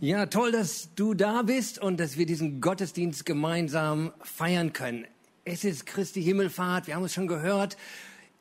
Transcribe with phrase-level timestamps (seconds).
[0.00, 5.06] Ja, toll, dass du da bist und dass wir diesen Gottesdienst gemeinsam feiern können.
[5.50, 7.78] Es ist Christi Himmelfahrt, wir haben es schon gehört.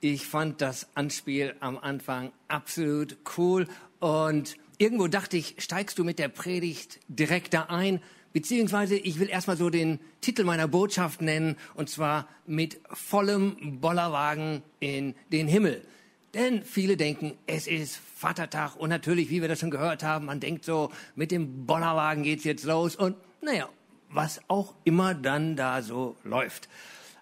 [0.02, 3.66] Ich fand das Anspiel am Anfang absolut cool
[4.00, 8.02] und irgendwo dachte ich, steigst du mit der Predigt direkt da ein,
[8.34, 14.62] beziehungsweise ich will erstmal so den Titel meiner Botschaft nennen und zwar mit vollem Bollerwagen
[14.82, 15.88] in den Himmel.
[16.34, 20.42] Denn viele denken, es ist Vatertag und natürlich, wie wir das schon gehört haben, man
[20.42, 23.70] denkt so, mit dem Bollerwagen geht's jetzt los und naja,
[24.10, 26.68] was auch immer dann da so läuft.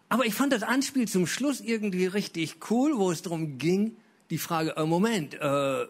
[0.10, 3.98] Aber ich fand das Anspiel zum Schluss irgendwie richtig cool, wo es darum ging,
[4.30, 5.86] die Frage, äh, Moment, äh,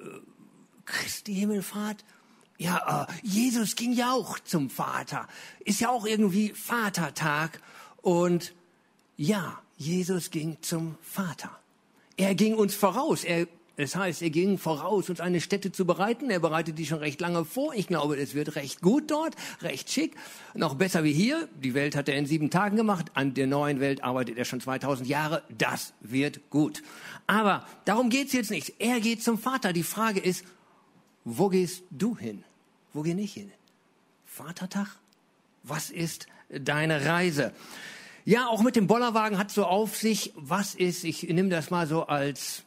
[0.86, 2.04] Christi Himmelfahrt?
[2.58, 5.28] Ja, äh, Jesus ging ja auch zum Vater.
[5.60, 7.62] Ist ja auch irgendwie Vatertag.
[8.02, 8.54] Und
[9.18, 11.52] ja, Jesus ging zum Vater.
[12.18, 13.24] Er ging uns voraus.
[13.24, 16.30] Er, das heißt, er ging voraus, uns eine Stätte zu bereiten.
[16.30, 17.74] Er bereitet die schon recht lange vor.
[17.74, 20.16] Ich glaube, es wird recht gut dort, recht schick.
[20.54, 21.50] Noch besser wie hier.
[21.62, 23.12] Die Welt hat er in sieben Tagen gemacht.
[23.16, 25.44] An der neuen Welt arbeitet er schon 2000 Jahre.
[25.58, 26.84] Das wird gut.
[27.28, 28.76] Aber darum geht's jetzt nicht.
[28.80, 29.74] Er geht zum Vater.
[29.74, 30.46] Die Frage ist,
[31.26, 32.44] wo gehst du hin?
[32.94, 33.52] Wo geh ich hin?
[34.26, 34.88] Vatertag?
[35.64, 37.52] Was ist deine Reise?
[38.24, 41.88] Ja, auch mit dem Bollerwagen hat so auf sich, was ist, ich nehme das mal
[41.88, 42.65] so als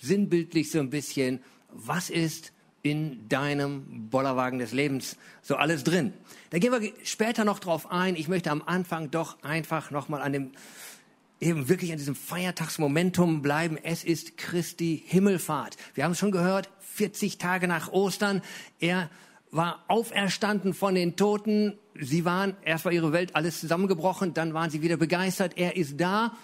[0.00, 6.12] sinnbildlich so ein bisschen, was ist in deinem Bollerwagen des Lebens so alles drin?
[6.50, 8.16] Da gehen wir später noch drauf ein.
[8.16, 10.52] Ich möchte am Anfang doch einfach nochmal an dem,
[11.40, 13.78] eben wirklich an diesem Feiertagsmomentum bleiben.
[13.82, 15.76] Es ist Christi Himmelfahrt.
[15.94, 18.42] Wir haben es schon gehört, 40 Tage nach Ostern.
[18.80, 19.10] Er
[19.50, 21.78] war auferstanden von den Toten.
[21.94, 25.56] Sie waren, erst war ihre Welt alles zusammengebrochen, dann waren sie wieder begeistert.
[25.56, 26.36] Er ist da.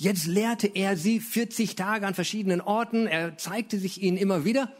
[0.00, 3.08] Jetzt lehrte er sie 40 Tage an verschiedenen Orten.
[3.08, 4.72] Er zeigte sich ihnen immer wieder.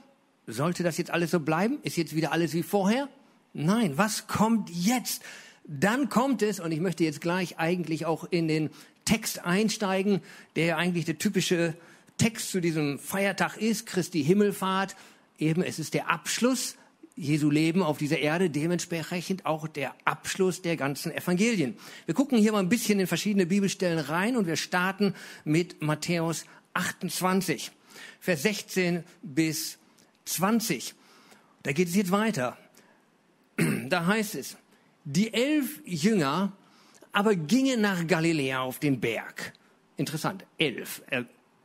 [0.46, 1.80] Sollte das jetzt alles so bleiben?
[1.82, 3.08] Ist jetzt wieder alles wie vorher?
[3.52, 5.22] Nein, was kommt jetzt?
[5.64, 8.70] Dann kommt es, und ich möchte jetzt gleich eigentlich auch in den
[9.06, 10.20] Text einsteigen,
[10.54, 11.74] der eigentlich der typische
[12.16, 14.94] Text zu diesem Feiertag ist, Christi Himmelfahrt.
[15.36, 16.76] Eben, es ist der Abschluss
[17.18, 21.76] Jesu Leben auf dieser Erde, dementsprechend auch der Abschluss der ganzen Evangelien.
[22.06, 25.14] Wir gucken hier mal ein bisschen in verschiedene Bibelstellen rein und wir starten
[25.44, 27.72] mit Matthäus 28,
[28.20, 29.78] Vers 16 bis
[30.26, 30.94] 20.
[31.64, 32.56] Da geht es jetzt weiter.
[33.88, 34.56] Da heißt es,
[35.04, 36.52] die elf Jünger
[37.10, 39.54] aber gingen nach Galiläa auf den Berg.
[39.96, 41.02] Interessant, elf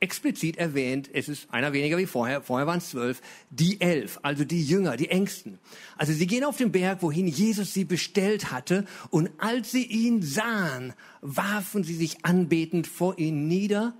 [0.04, 4.44] explizit erwähnt, es ist einer weniger wie vorher, vorher waren es zwölf, die elf, also
[4.44, 5.60] die Jünger, die Ängsten.
[5.98, 10.22] Also sie gehen auf den Berg, wohin Jesus sie bestellt hatte, und als sie ihn
[10.22, 13.94] sahen, warfen sie sich anbetend vor ihn nieder,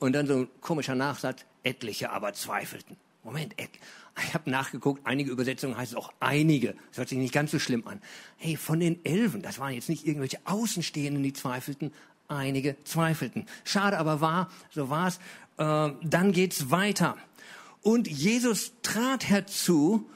[0.00, 2.96] und dann so ein komischer Nachsatz, etliche aber zweifelten.
[3.22, 6.74] Moment, ich habe nachgeguckt, einige Übersetzungen heißt es auch einige.
[6.88, 8.00] Das hört sich nicht ganz so schlimm an.
[8.36, 11.92] Hey, von den Elfen, das waren jetzt nicht irgendwelche Außenstehenden, die zweifelten,
[12.28, 13.46] einige zweifelten.
[13.64, 15.18] Schade aber war, so war es.
[15.58, 17.16] Äh, dann geht's weiter.
[17.82, 20.08] Und Jesus trat herzu,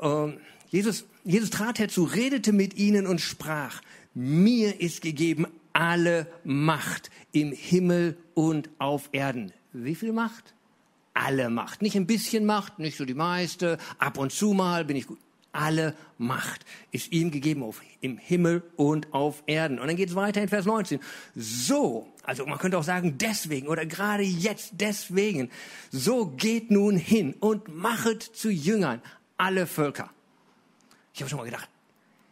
[0.00, 0.28] äh,
[0.70, 3.80] Jesus, Jesus trat herzu, redete mit ihnen und sprach,
[4.14, 9.52] mir ist gegeben alle Macht im Himmel und auf Erden.
[9.72, 10.54] Wie viel Macht?
[11.14, 11.82] Alle Macht.
[11.82, 15.18] Nicht ein bisschen Macht, nicht so die meiste, ab und zu mal bin ich gut
[15.54, 19.78] alle Macht ist ihm gegeben auf, im Himmel und auf Erden.
[19.78, 21.00] Und dann geht es weiter in Vers 19.
[21.34, 25.50] So, also man könnte auch sagen deswegen oder gerade jetzt deswegen,
[25.90, 29.00] so geht nun hin und machet zu Jüngern
[29.36, 30.10] alle Völker.
[31.12, 31.68] Ich habe schon mal gedacht,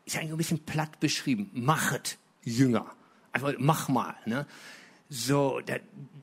[0.05, 1.51] ist ja eigentlich ein bisschen platt beschrieben.
[1.53, 2.87] Machet Jünger.
[3.31, 4.15] Also mach mal.
[4.27, 4.47] Ne?
[5.09, 5.77] So, da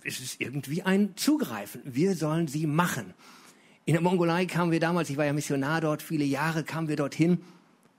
[0.03, 1.81] ist es irgendwie ein Zugreifen.
[1.85, 3.13] Wir sollen sie machen.
[3.89, 6.95] In der Mongolei kamen wir damals, ich war ja Missionar dort, viele Jahre kamen wir
[6.95, 7.39] dorthin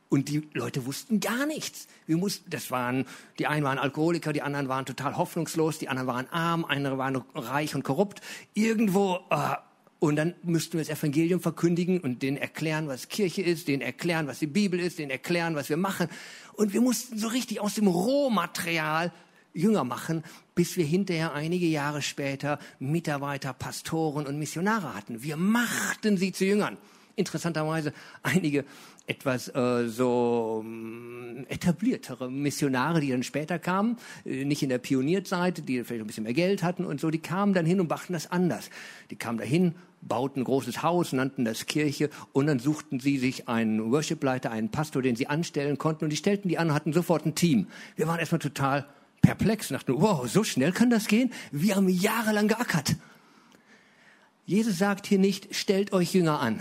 [0.08, 1.88] und die Leute wussten gar nichts.
[2.06, 3.06] Wir mussten, das waren,
[3.40, 7.16] die einen waren Alkoholiker, die anderen waren total hoffnungslos, die anderen waren arm, andere waren
[7.34, 8.20] reich und korrupt.
[8.54, 9.56] Irgendwo, äh,
[9.98, 14.28] und dann müssten wir das Evangelium verkündigen und denen erklären, was Kirche ist, denen erklären,
[14.28, 16.06] was die Bibel ist, denen erklären, was wir machen.
[16.52, 19.12] Und wir mussten so richtig aus dem Rohmaterial
[19.52, 20.22] Jünger machen,
[20.60, 25.22] bis wir hinterher einige Jahre später Mitarbeiter, Pastoren und Missionare hatten.
[25.22, 26.76] Wir machten sie zu Jüngern.
[27.16, 28.66] interessanterweise einige
[29.06, 33.96] etwas äh, so äh, etabliertere Missionare, die dann später kamen,
[34.26, 37.20] äh, nicht in der Pionierzeit, die vielleicht ein bisschen mehr Geld hatten und so, die
[37.20, 38.68] kamen dann hin und machten das anders.
[39.10, 43.48] Die kamen dahin, bauten ein großes Haus, nannten das Kirche und dann suchten sie sich
[43.48, 46.92] einen Worshipleiter, einen Pastor, den sie anstellen konnten und die stellten die an und hatten
[46.92, 47.68] sofort ein Team.
[47.96, 48.86] Wir waren erstmal total
[49.20, 51.32] perplex und dachten, wow, so schnell kann das gehen?
[51.50, 52.96] Wir haben jahrelang geackert.
[54.46, 56.60] Jesus sagt hier nicht, stellt euch Jünger an.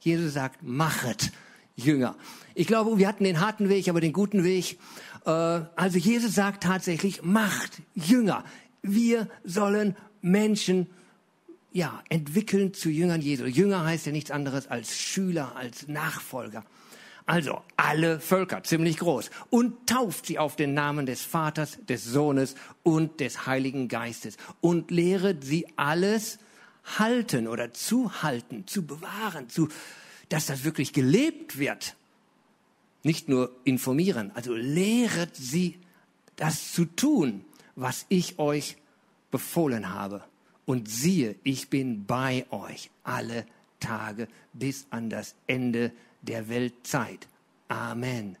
[0.00, 1.32] Jesus sagt, machet
[1.76, 2.16] Jünger.
[2.54, 4.78] Ich glaube, wir hatten den harten Weg, aber den guten Weg.
[5.24, 8.44] Äh, also Jesus sagt tatsächlich, macht Jünger.
[8.82, 10.88] Wir sollen Menschen
[11.72, 13.44] ja, entwickeln zu Jüngern Jesu.
[13.44, 16.64] Jünger heißt ja nichts anderes als Schüler, als Nachfolger.
[17.26, 19.30] Also alle Völker, ziemlich groß.
[19.50, 24.36] Und tauft sie auf den Namen des Vaters, des Sohnes und des Heiligen Geistes.
[24.60, 26.38] Und lehret sie alles
[26.98, 29.68] halten oder zu halten, zu bewahren, zu,
[30.28, 31.96] dass das wirklich gelebt wird.
[33.04, 35.78] Nicht nur informieren, also lehret sie
[36.36, 37.44] das zu tun,
[37.76, 38.76] was ich euch
[39.30, 40.24] befohlen habe.
[40.64, 43.46] Und siehe, ich bin bei euch alle
[43.80, 45.96] Tage bis an das Ende der
[46.48, 47.28] Weltzeit.
[47.68, 48.36] Amen.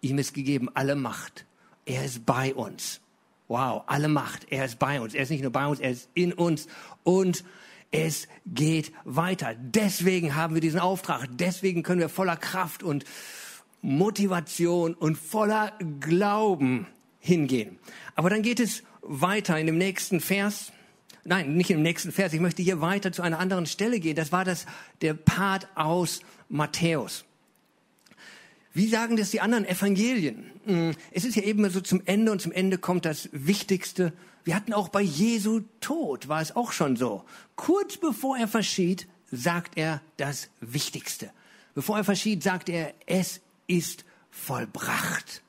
[0.00, 1.44] Ihm ist gegeben alle Macht.
[1.84, 3.00] Er ist bei uns.
[3.48, 4.46] Wow, alle Macht.
[4.50, 5.14] Er ist bei uns.
[5.14, 6.68] Er ist nicht nur bei uns, er ist in uns.
[7.02, 7.44] Und
[7.90, 9.54] es geht weiter.
[9.58, 11.26] Deswegen haben wir diesen Auftrag.
[11.32, 13.04] Deswegen können wir voller Kraft und
[13.80, 16.86] Motivation und voller Glauben
[17.20, 17.78] hingehen.
[18.14, 20.72] Aber dann geht es weiter in dem nächsten Vers.
[21.24, 22.32] Nein, nicht im nächsten Vers.
[22.32, 24.16] Ich möchte hier weiter zu einer anderen Stelle gehen.
[24.16, 24.66] Das war das,
[25.00, 27.24] der Part aus Matthäus.
[28.72, 30.50] Wie sagen das die anderen Evangelien?
[30.64, 34.12] Hm, es ist ja eben so zum Ende und zum Ende kommt das Wichtigste.
[34.44, 37.24] Wir hatten auch bei Jesu Tod, war es auch schon so.
[37.56, 41.30] Kurz bevor er verschied, sagt er das Wichtigste.
[41.74, 45.42] Bevor er verschied, sagt er, es ist vollbracht.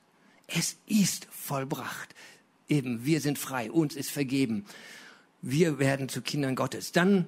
[0.48, 2.16] Es ist vollbracht.
[2.68, 4.66] Eben, wir sind frei, uns ist vergeben.
[5.42, 6.92] Wir werden zu Kindern Gottes.
[6.92, 7.28] Dann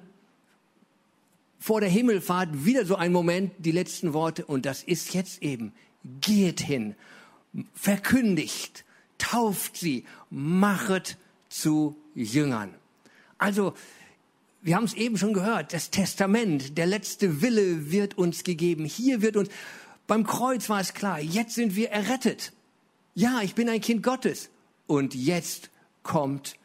[1.62, 5.74] vor der Himmelfahrt wieder so ein Moment, die letzten Worte, und das ist jetzt eben,
[6.20, 6.96] geht hin,
[7.76, 8.84] verkündigt,
[9.20, 11.18] tauft sie, machet
[11.50, 12.74] zu Jüngern.
[13.38, 13.76] Also,
[14.64, 18.86] wir haben es eben schon gehört, das Testament, der letzte Wille wird uns gegeben.
[18.86, 19.50] Hier wird uns,
[20.08, 22.54] beim Kreuz war es klar, jetzt sind wir errettet.
[23.14, 24.50] Ja, ich bin ein Kind Gottes.
[24.88, 25.70] Und jetzt
[26.02, 26.56] kommt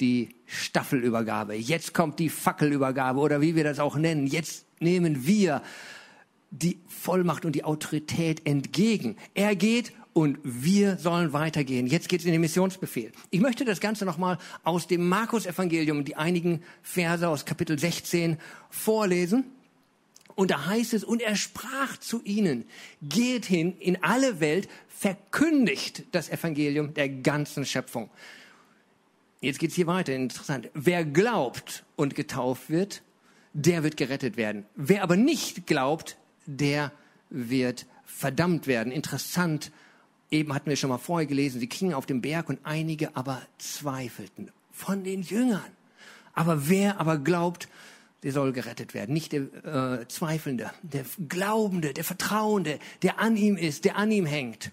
[0.00, 1.54] die Staffelübergabe.
[1.54, 4.26] Jetzt kommt die Fackelübergabe oder wie wir das auch nennen.
[4.26, 5.62] Jetzt nehmen wir
[6.50, 9.16] die Vollmacht und die Autorität entgegen.
[9.34, 11.86] Er geht und wir sollen weitergehen.
[11.86, 13.10] Jetzt geht es in den Missionsbefehl.
[13.30, 18.38] Ich möchte das Ganze nochmal aus dem Markus-Evangelium, die einigen Verse aus Kapitel 16
[18.70, 19.44] vorlesen.
[20.36, 22.64] Und da heißt es, und er sprach zu ihnen,
[23.02, 28.10] geht hin in alle Welt, verkündigt das Evangelium der ganzen Schöpfung.
[29.44, 30.70] Jetzt geht's hier weiter, interessant.
[30.72, 33.02] Wer glaubt und getauft wird,
[33.52, 34.64] der wird gerettet werden.
[34.74, 36.92] Wer aber nicht glaubt, der
[37.28, 38.90] wird verdammt werden.
[38.90, 39.70] Interessant,
[40.30, 43.42] eben hatten wir schon mal vorher gelesen, sie gingen auf den Berg und einige aber
[43.58, 45.60] zweifelten von den Jüngern.
[46.32, 47.68] Aber wer aber glaubt,
[48.22, 49.12] der soll gerettet werden.
[49.12, 49.42] Nicht der
[50.00, 54.70] äh, Zweifelnde, der Glaubende, der Vertrauende, der an ihm ist, der an ihm hängt.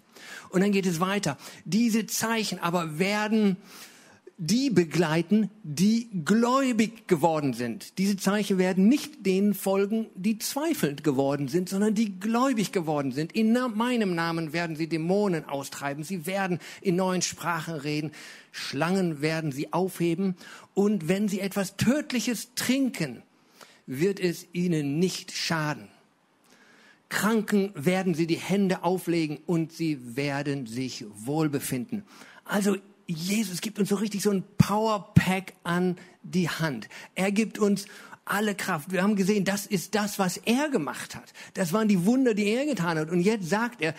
[0.50, 1.38] Und dann geht es weiter.
[1.66, 3.58] Diese Zeichen aber werden
[4.44, 8.00] die begleiten, die gläubig geworden sind.
[8.00, 13.34] Diese Zeichen werden nicht denen folgen, die zweifelnd geworden sind, sondern die gläubig geworden sind.
[13.34, 18.14] In meinem Namen werden sie Dämonen austreiben, sie werden in neuen Sprachen reden,
[18.52, 20.36] Schlangen werden sie aufheben
[20.74, 23.22] und wenn sie etwas Tödliches trinken,
[23.86, 25.88] wird es ihnen nicht schaden.
[27.10, 32.06] Kranken werden sie die Hände auflegen und sie werden sich wohlbefinden.
[32.44, 32.78] Also
[33.12, 36.90] Jesus gibt uns so richtig so ein Powerpack an die Hand.
[37.16, 37.86] Er gibt uns
[38.26, 38.92] alle Kraft.
[38.92, 41.34] Wir haben gesehen, das ist das, was er gemacht hat.
[41.54, 43.10] Das waren die Wunder, die er getan hat.
[43.10, 43.94] Und jetzt sagt er,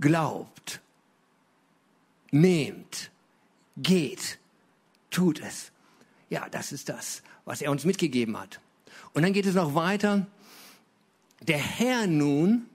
[0.00, 0.80] glaubt,
[2.30, 3.10] nehmt,
[3.76, 4.38] geht,
[5.10, 5.72] tut es.
[6.30, 8.60] Ja, das ist das, was er uns mitgegeben hat.
[9.12, 10.26] Und dann geht es noch weiter.
[11.42, 12.66] Der Herr nun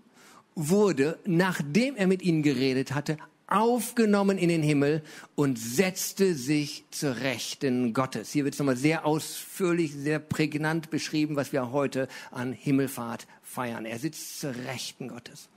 [0.55, 3.17] wurde, nachdem er mit ihnen geredet hatte,
[3.51, 5.03] aufgenommen in den Himmel
[5.35, 8.31] und setzte sich zur Rechten Gottes.
[8.31, 13.85] Hier wird es nochmal sehr ausführlich, sehr prägnant beschrieben, was wir heute an Himmelfahrt feiern.
[13.85, 15.49] Er sitzt zur Rechten Gottes.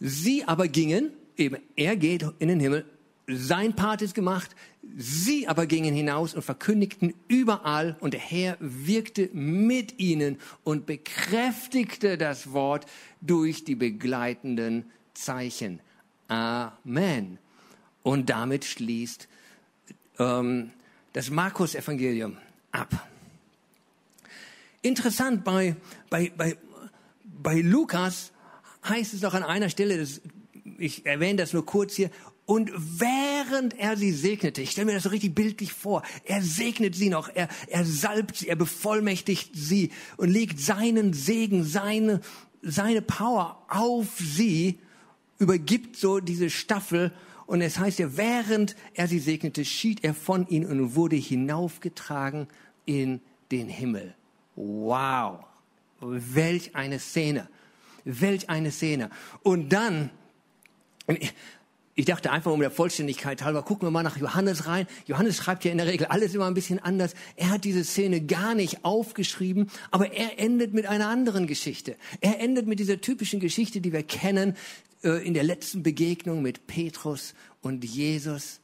[0.00, 2.84] Sie aber gingen, eben, er geht in den Himmel
[3.28, 4.56] sein Part ist gemacht.
[4.96, 12.16] Sie aber gingen hinaus und verkündigten überall und der Herr wirkte mit ihnen und bekräftigte
[12.16, 12.86] das Wort
[13.20, 15.80] durch die begleitenden Zeichen.
[16.28, 17.38] Amen.
[18.02, 19.28] Und damit schließt
[20.18, 20.70] ähm,
[21.12, 22.36] das Markus-Evangelium
[22.70, 23.08] ab.
[24.82, 25.74] Interessant, bei,
[26.08, 26.56] bei, bei,
[27.24, 28.32] bei Lukas
[28.88, 30.20] heißt es auch an einer Stelle, das,
[30.78, 32.10] ich erwähne das nur kurz hier,
[32.46, 36.94] und während er sie segnete, ich stelle mir das so richtig bildlich vor, er segnet
[36.94, 42.20] sie noch, er, er salbt sie, er bevollmächtigt sie und legt seinen Segen, seine,
[42.62, 44.78] seine Power auf sie,
[45.38, 47.12] übergibt so diese Staffel
[47.46, 52.46] und es heißt ja, während er sie segnete, schied er von ihnen und wurde hinaufgetragen
[52.84, 54.14] in den Himmel.
[54.54, 55.44] Wow,
[56.00, 57.48] welch eine Szene,
[58.04, 59.08] welch eine Szene.
[59.42, 60.10] Und dann,
[61.94, 64.86] ich dachte einfach um der Vollständigkeit halber, gucken wir mal nach Johannes rein.
[65.06, 67.14] Johannes schreibt ja in der Regel alles immer ein bisschen anders.
[67.36, 71.96] Er hat diese Szene gar nicht aufgeschrieben, aber er endet mit einer anderen Geschichte.
[72.20, 74.54] Er endet mit dieser typischen Geschichte, die wir kennen,
[75.02, 78.60] in der letzten Begegnung mit Petrus und Jesus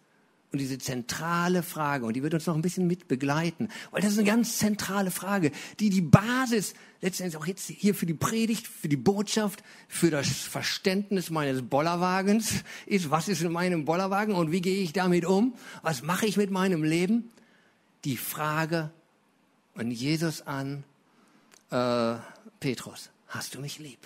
[0.55, 4.13] und diese zentrale Frage, und die wird uns noch ein bisschen mit begleiten, weil das
[4.13, 5.51] ist eine ganz zentrale Frage,
[5.81, 10.29] die die Basis letztendlich auch jetzt hier für die Predigt, für die Botschaft, für das
[10.29, 13.11] Verständnis meines Bollerwagens ist.
[13.11, 15.55] Was ist in meinem Bollerwagen und wie gehe ich damit um?
[15.83, 17.31] Was mache ich mit meinem Leben?
[18.05, 18.93] Die Frage
[19.75, 20.85] an Jesus an,
[21.71, 22.15] äh,
[22.61, 23.99] Petrus, hast du mich lieb?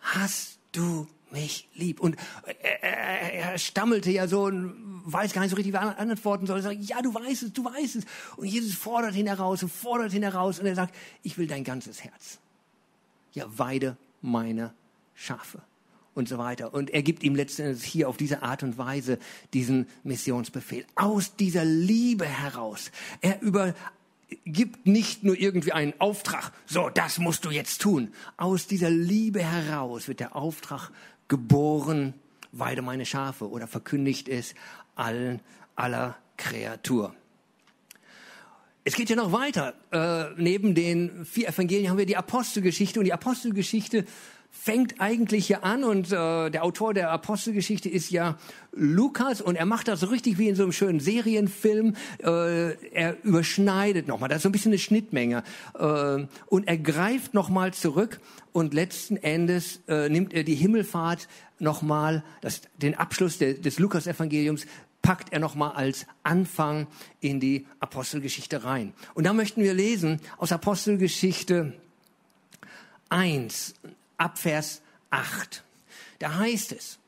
[0.00, 2.00] Hast du mich lieb.
[2.00, 2.16] Und
[2.62, 4.74] er, er, er stammelte ja so und
[5.04, 6.58] weiß gar nicht so richtig, wie er antworten soll.
[6.58, 8.04] Er sagt, ja, du weißt es, du weißt es.
[8.36, 11.64] Und Jesus fordert ihn heraus und fordert ihn heraus und er sagt, ich will dein
[11.64, 12.38] ganzes Herz.
[13.32, 14.72] Ja, weide meine
[15.14, 15.60] Schafe
[16.14, 16.72] und so weiter.
[16.72, 19.18] Und er gibt ihm letztendlich hier auf diese Art und Weise
[19.52, 20.86] diesen Missionsbefehl.
[20.94, 22.90] Aus dieser Liebe heraus.
[23.20, 23.74] Er über,
[24.44, 28.12] gibt nicht nur irgendwie einen Auftrag, so, das musst du jetzt tun.
[28.36, 30.90] Aus dieser Liebe heraus wird der Auftrag
[31.28, 32.14] geboren,
[32.52, 34.54] weide meine Schafe oder verkündigt es
[34.94, 35.40] allen,
[35.76, 37.14] aller Kreatur.
[38.84, 39.74] Es geht ja noch weiter.
[39.90, 44.04] Äh, neben den vier Evangelien haben wir die Apostelgeschichte und die Apostelgeschichte
[44.56, 48.38] fängt eigentlich hier an und äh, der Autor der Apostelgeschichte ist ja
[48.72, 51.96] Lukas und er macht das so richtig wie in so einem schönen Serienfilm.
[52.22, 55.42] Äh, er überschneidet nochmal, das ist so ein bisschen eine Schnittmenge
[55.78, 58.20] äh, und er greift nochmal zurück
[58.52, 62.22] und letzten Endes äh, nimmt er die Himmelfahrt nochmal,
[62.80, 64.66] den Abschluss de, des Lukas-Evangeliums
[65.02, 66.86] packt er nochmal als Anfang
[67.20, 68.94] in die Apostelgeschichte rein.
[69.14, 71.74] Und da möchten wir lesen aus Apostelgeschichte
[73.10, 73.74] 1,
[74.16, 75.62] ab Vers 8.
[76.18, 76.98] Da heißt es,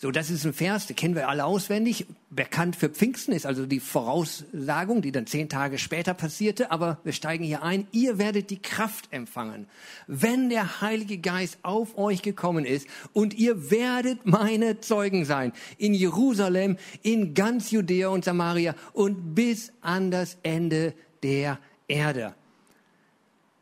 [0.00, 2.06] so, das ist ein Vers, den kennen wir alle auswendig.
[2.30, 6.70] Bekannt für Pfingsten ist also die Voraussagung, die dann zehn Tage später passierte.
[6.70, 7.88] Aber wir steigen hier ein.
[7.90, 9.66] Ihr werdet die Kraft empfangen,
[10.06, 12.86] wenn der Heilige Geist auf euch gekommen ist.
[13.12, 15.52] Und ihr werdet meine Zeugen sein.
[15.78, 22.36] In Jerusalem, in ganz Judäa und Samaria und bis an das Ende der Erde.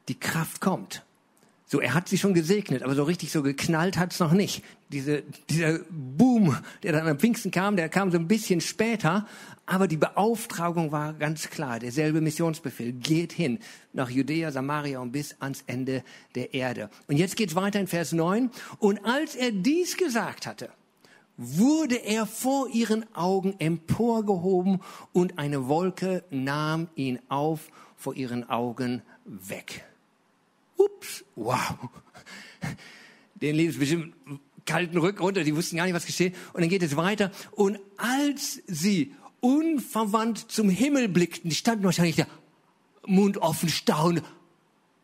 [0.09, 1.06] Die Kraft kommt.
[1.69, 4.63] So, er hat sie schon gesegnet, aber so richtig so geknallt hat's noch nicht.
[4.91, 9.27] Diese, dieser Boom, der dann am Pfingsten kam, der kam so ein bisschen später,
[9.67, 13.59] aber die Beauftragung war ganz klar, derselbe Missionsbefehl, geht hin
[13.93, 16.05] nach Judäa, Samaria und bis ans Ende
[16.37, 16.89] der Erde.
[17.09, 18.49] Und jetzt geht's weiter in Vers 9.
[18.79, 20.71] Und als er dies gesagt hatte,
[21.37, 24.83] wurde er vor ihren Augen emporgehoben
[25.13, 29.85] und eine Wolke nahm ihn auf vor ihren Augen weg.
[30.77, 31.77] Ups, wow.
[33.35, 34.15] Den ließ bestimmt
[34.67, 36.35] kalten Rücken runter, die wussten gar nicht, was geschehen.
[36.53, 37.31] Und dann geht es weiter.
[37.53, 42.27] Und als sie unverwandt zum Himmel blickten, die standen wahrscheinlich da,
[43.07, 44.23] Mund offen, staunen.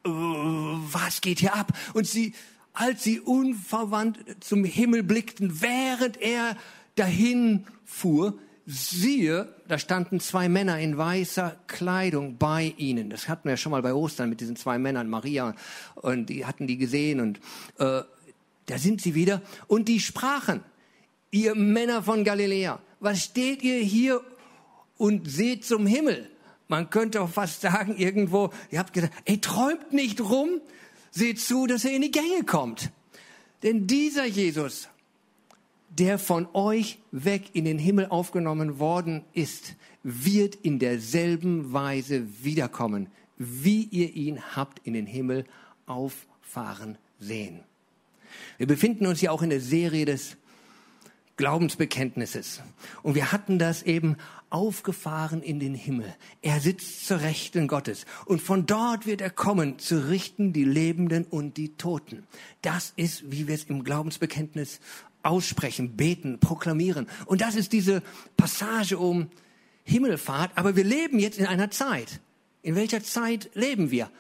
[0.04, 1.72] Was geht hier ab?
[1.94, 2.34] Und sie,
[2.72, 6.56] als sie unverwandt zum Himmel blickten, während er
[6.96, 8.36] dahin fuhr,
[8.66, 13.11] siehe, da standen zwei Männer in weißer Kleidung bei ihnen.
[13.11, 15.54] Das hatten wir ja schon mal bei Ostern mit diesen zwei Männern, Maria,
[15.97, 17.38] und die hatten die gesehen und
[17.78, 18.02] äh,
[18.66, 19.42] da sind sie wieder.
[19.66, 20.62] Und die sprachen,
[21.31, 24.21] ihr Männer von Galiläa, was steht ihr hier
[24.97, 26.31] und seht zum Himmel?
[26.69, 30.61] Man könnte auch fast sagen irgendwo, ihr habt gesagt, ey, träumt nicht rum,
[31.11, 32.90] seht zu, dass er in die Gänge kommt.
[33.62, 34.88] Denn dieser Jesus
[35.99, 43.08] der von euch weg in den Himmel aufgenommen worden ist, wird in derselben Weise wiederkommen,
[43.38, 45.44] wie ihr ihn habt in den Himmel
[45.87, 47.61] auffahren sehen.
[48.56, 50.37] Wir befinden uns ja auch in der Serie des
[51.37, 52.62] Glaubensbekenntnisses.
[53.02, 54.16] Und wir hatten das eben
[54.50, 56.14] aufgefahren in den Himmel.
[56.42, 58.04] Er sitzt zur Rechten Gottes.
[58.26, 62.26] Und von dort wird er kommen, zu richten die Lebenden und die Toten.
[62.61, 64.80] Das ist, wie wir es im Glaubensbekenntnis
[65.22, 67.06] aussprechen, beten, proklamieren.
[67.26, 68.02] Und das ist diese
[68.36, 69.28] Passage um
[69.84, 70.52] Himmelfahrt.
[70.56, 72.20] Aber wir leben jetzt in einer Zeit.
[72.62, 74.10] In welcher Zeit leben wir?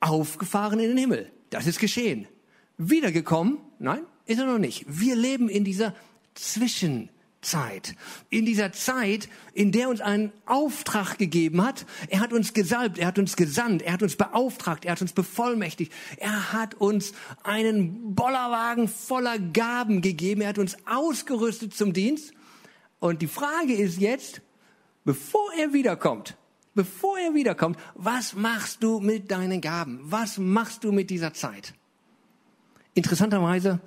[0.00, 1.30] Aufgefahren in den Himmel.
[1.50, 2.26] Das ist geschehen.
[2.78, 3.58] Wiedergekommen?
[3.78, 4.84] Nein, ist er noch nicht.
[4.88, 5.94] Wir leben in dieser
[6.34, 7.11] Zwischenzeit.
[8.30, 11.86] In dieser Zeit, in der uns einen Auftrag gegeben hat.
[12.08, 15.12] Er hat uns gesalbt, er hat uns gesandt, er hat uns beauftragt, er hat uns
[15.12, 15.92] bevollmächtigt.
[16.18, 20.40] Er hat uns einen Bollerwagen voller Gaben gegeben.
[20.40, 22.32] Er hat uns ausgerüstet zum Dienst.
[23.00, 24.40] Und die Frage ist jetzt,
[25.04, 26.36] bevor er wiederkommt,
[26.74, 29.98] bevor er wiederkommt, was machst du mit deinen Gaben?
[30.04, 31.74] Was machst du mit dieser Zeit?
[32.94, 33.80] Interessanterweise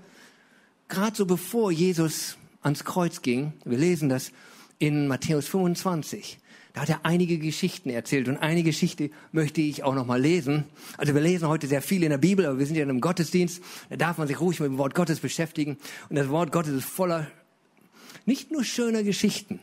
[0.88, 4.31] gerade so bevor Jesus ans Kreuz ging, wir lesen das
[4.79, 6.39] in Matthäus 25,
[6.74, 10.65] da hat er einige Geschichten erzählt und eine Geschichte möchte ich auch noch mal lesen.
[10.98, 13.00] Also wir lesen heute sehr viel in der Bibel, aber wir sind ja in einem
[13.00, 15.77] Gottesdienst, da darf man sich ruhig mit dem Wort Gottes beschäftigen
[16.10, 17.27] und das Wort Gottes ist voller
[18.25, 19.60] nicht nur schöner Geschichten,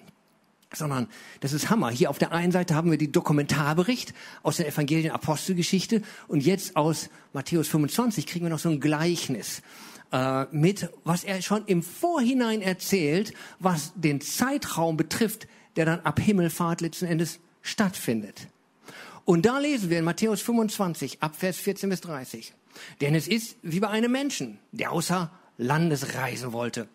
[0.72, 1.08] sondern
[1.40, 1.90] das ist Hammer.
[1.90, 6.76] Hier auf der einen Seite haben wir die Dokumentarbericht aus der Evangelien Apostelgeschichte und jetzt
[6.76, 9.60] aus Matthäus 25 kriegen wir noch so ein Gleichnis
[10.12, 16.20] äh, mit, was er schon im Vorhinein erzählt, was den Zeitraum betrifft, der dann ab
[16.20, 18.48] Himmelfahrt letzten Endes stattfindet.
[19.24, 22.54] Und da lesen wir in Matthäus 25 ab Vers 14 bis 30.
[23.00, 26.88] Denn es ist wie bei einem Menschen, der außer Landes reisen wollte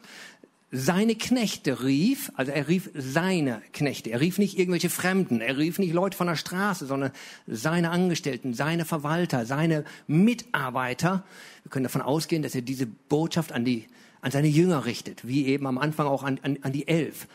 [0.72, 5.80] seine Knechte rief, also er rief seine Knechte, er rief nicht irgendwelche Fremden, er rief
[5.80, 7.12] nicht Leute von der Straße, sondern
[7.48, 11.24] seine Angestellten, seine Verwalter, seine Mitarbeiter.
[11.64, 13.86] Wir können davon ausgehen, dass er diese Botschaft an, die,
[14.22, 17.28] an seine Jünger richtet, wie eben am Anfang auch an, an, an die Elf.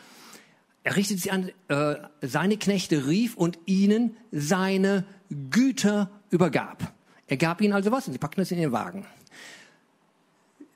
[0.83, 5.05] Er richtet sie an, äh, seine Knechte rief und ihnen seine
[5.49, 6.93] Güter übergab.
[7.25, 9.07] Er gab ihnen also was und sie packten es in den Wagen.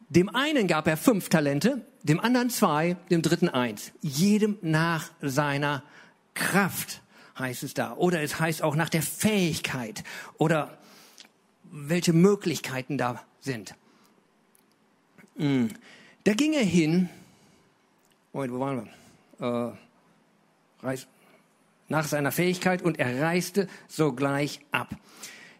[0.09, 3.91] Dem einen gab er fünf Talente, dem anderen zwei, dem dritten eins.
[4.01, 5.83] Jedem nach seiner
[6.33, 7.01] Kraft
[7.37, 7.93] heißt es da.
[7.93, 10.03] Oder es heißt auch nach der Fähigkeit
[10.37, 10.77] oder
[11.63, 13.75] welche Möglichkeiten da sind.
[15.35, 15.69] Hm.
[16.23, 17.09] Da ging er hin.
[18.31, 18.89] Moment, wo waren
[19.39, 19.77] wir?
[20.83, 20.97] Äh,
[21.89, 24.95] nach seiner Fähigkeit und er reiste sogleich ab.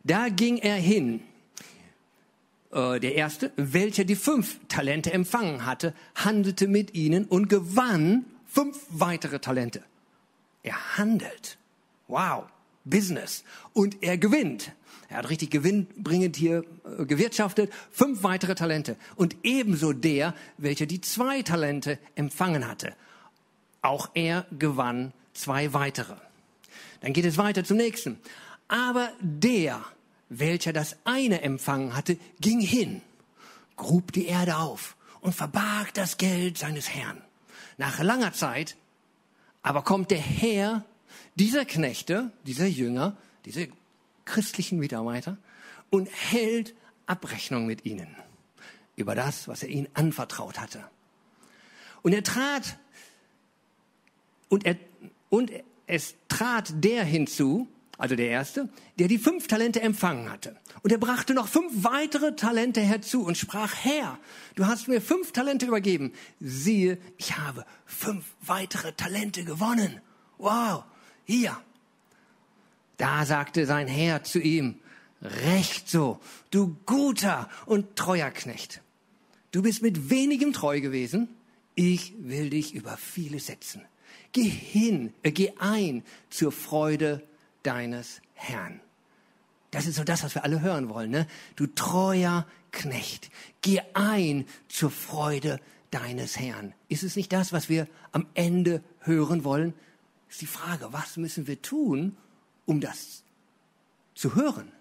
[0.04, 1.22] Da ging er hin
[2.71, 8.80] äh, der erste, welcher die fünf Talente empfangen hatte, handelte mit ihnen und gewann fünf
[8.89, 9.84] weitere Talente.
[10.63, 11.58] Er handelt.
[12.08, 12.45] Wow,
[12.84, 13.43] Business.
[13.73, 14.71] Und er gewinnt.
[15.10, 16.65] Er hat richtig gewinnbringend hier
[16.99, 17.71] äh, gewirtschaftet.
[17.91, 18.97] Fünf weitere Talente.
[19.15, 22.93] Und ebenso der, welcher die zwei Talente empfangen hatte.
[23.82, 26.15] Auch er gewann zwei weitere.
[27.01, 28.19] Dann geht es weiter zum nächsten.
[28.67, 29.86] Aber der,
[30.30, 33.02] welcher das eine empfangen hatte, ging hin,
[33.76, 37.22] grub die Erde auf und verbarg das Geld seines Herrn.
[37.78, 38.76] Nach langer Zeit
[39.62, 40.86] aber kommt der Herr
[41.36, 43.68] dieser Knechte, dieser Jünger, diese
[44.26, 45.38] christlichen Mitarbeiter
[45.90, 46.74] und hält
[47.06, 48.16] Abrechnung mit ihnen
[48.96, 50.84] über das, was er ihnen anvertraut hatte.
[52.02, 52.78] Und er trat
[54.50, 54.78] und er
[55.30, 55.52] und
[55.86, 60.56] es trat der hinzu, also der erste, der die fünf Talente empfangen hatte.
[60.84, 64.20] Und er brachte noch fünf weitere Talente herzu und sprach, Herr,
[64.56, 66.14] du hast mir fünf Talente übergeben.
[66.40, 70.02] Siehe, ich habe fünf weitere Talente gewonnen.
[70.38, 70.84] Wow,
[71.26, 71.58] hier.
[72.98, 74.80] Da sagte sein Herr zu ihm,
[75.22, 76.20] recht so,
[76.52, 78.82] du guter und treuer Knecht.
[79.52, 81.30] Du bist mit wenigem treu gewesen.
[81.74, 83.82] Ich will dich über viele setzen.
[84.34, 87.24] Geh hin, äh, geh ein zur Freude
[87.67, 88.80] deines Herrn.
[89.71, 91.12] Das ist so das, was wir alle hören wollen.
[91.12, 91.27] Ne?
[91.58, 93.30] Du treuer Knecht,
[93.62, 95.60] geh ein zur Freude
[95.91, 96.73] deines Herrn.
[96.88, 99.73] Ist es nicht das, was wir am Ende hören wollen?
[100.30, 102.15] Ist die Frage, was müssen wir tun,
[102.65, 103.23] um das
[104.15, 104.71] zu hören?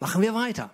[0.00, 0.70] Machen wir weiter.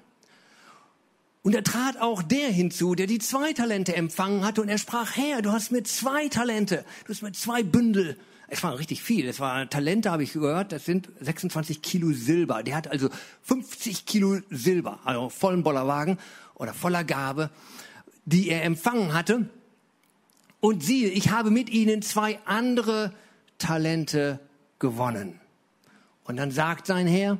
[1.42, 5.16] Und er trat auch der hinzu, der die zwei Talente empfangen hatte, und er sprach,
[5.16, 8.18] Herr, du hast mir zwei Talente, du hast mir zwei Bündel
[8.48, 9.28] es war richtig viel.
[9.28, 10.72] Es war Talente, habe ich gehört.
[10.72, 12.62] Das sind 26 Kilo Silber.
[12.62, 13.10] Der hat also
[13.42, 16.18] 50 Kilo Silber, also vollen Bollerwagen
[16.54, 17.50] oder voller Gabe,
[18.24, 19.48] die er empfangen hatte.
[20.60, 23.12] Und siehe, ich habe mit ihnen zwei andere
[23.58, 24.40] Talente
[24.78, 25.38] gewonnen.
[26.24, 27.38] Und dann sagt sein Herr,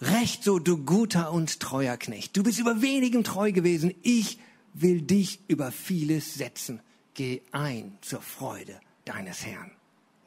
[0.00, 2.36] Recht so, du guter und treuer Knecht.
[2.36, 3.94] Du bist über wenigem treu gewesen.
[4.02, 4.38] Ich
[4.72, 6.78] will dich über vieles setzen.
[7.14, 9.70] Geh ein zur Freude deines Herrn.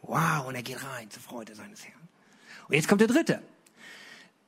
[0.01, 2.07] Wow, und er geht rein zur Freude seines Herrn.
[2.67, 3.41] Und jetzt kommt der dritte.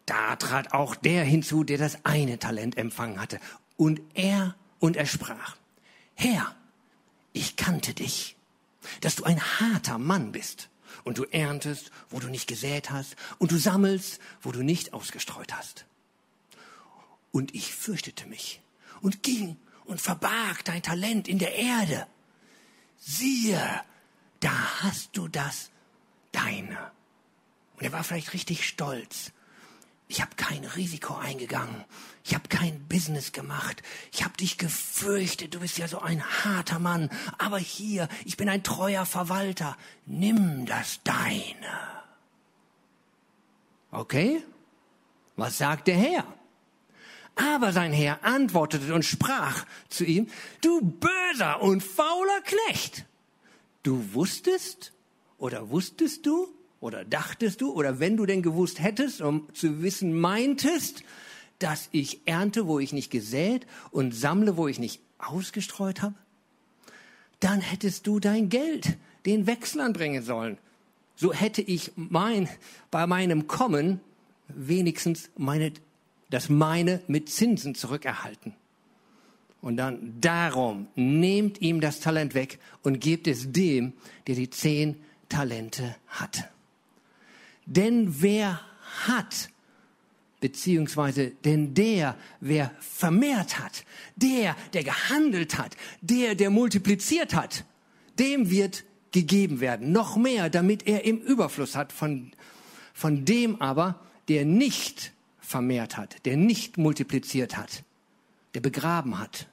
[0.05, 3.39] Da trat auch der hinzu, der das eine Talent empfangen hatte.
[3.77, 5.55] Und er, und er sprach,
[6.15, 6.55] Herr,
[7.31, 8.35] ich kannte dich,
[9.01, 10.69] dass du ein harter Mann bist
[11.03, 15.53] und du erntest, wo du nicht gesät hast und du sammelst, wo du nicht ausgestreut
[15.53, 15.85] hast.
[17.31, 18.61] Und ich fürchtete mich
[19.01, 22.07] und ging und verbarg dein Talent in der Erde.
[22.99, 23.59] Siehe,
[24.43, 25.71] da hast du das
[26.31, 26.91] deine.
[27.77, 29.31] Und er war vielleicht richtig stolz
[30.13, 31.83] ich habe kein Risiko eingegangen.
[32.23, 33.81] Ich habe kein Business gemacht.
[34.11, 35.55] Ich habe dich gefürchtet.
[35.55, 37.09] Du bist ja so ein harter Mann.
[37.39, 39.75] Aber hier, ich bin ein treuer Verwalter.
[40.05, 41.43] Nimm das deine.
[43.89, 44.43] Okay?
[45.35, 46.25] Was sagt der Herr?
[47.35, 50.27] Aber sein Herr antwortete und sprach zu ihm,
[50.61, 53.05] du böser und fauler Knecht.
[53.83, 54.93] Du wusstest
[55.37, 56.47] oder wusstest du,
[56.79, 61.03] oder dachtest du, oder wenn du denn gewusst hättest, um zu wissen meintest,
[61.59, 66.15] dass ich ernte, wo ich nicht gesät und sammle, wo ich nicht ausgestreut habe?
[67.39, 70.57] Dann hättest du dein Geld den Wechslern bringen sollen.
[71.15, 72.49] So hätte ich mein,
[72.91, 74.01] bei meinem Kommen
[74.47, 75.71] wenigstens meine,
[76.29, 78.55] das meine mit Zinsen zurückerhalten.
[79.63, 83.93] Und dann darum nehmt ihm das Talent weg und gebt es dem,
[84.27, 84.97] der die zehn
[85.29, 86.49] Talente hat.
[87.65, 88.59] Denn wer
[89.07, 89.49] hat,
[90.41, 93.85] beziehungsweise denn der, wer vermehrt hat,
[94.17, 97.63] der, der gehandelt hat, der, der multipliziert hat,
[98.19, 99.93] dem wird gegeben werden.
[99.93, 101.93] Noch mehr, damit er im Überfluss hat.
[101.93, 102.33] Von,
[102.93, 107.83] von dem aber, der nicht vermehrt hat, der nicht multipliziert hat,
[108.55, 109.47] der begraben hat,